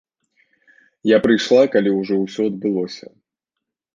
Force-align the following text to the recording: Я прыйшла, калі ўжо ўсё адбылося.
Я 1.09 1.17
прыйшла, 1.25 1.61
калі 1.75 1.93
ўжо 1.99 2.15
ўсё 2.23 2.41
адбылося. 2.53 3.07